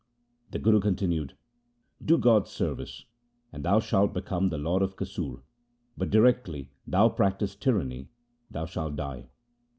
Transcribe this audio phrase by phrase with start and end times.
[0.49, 1.35] The Guru continued,'
[2.03, 3.05] Do God's service,
[3.53, 5.43] and thou shalt become the lord of Kasur,
[5.95, 8.09] but directly thou practise tyranny,
[8.49, 9.29] thou shalt die.'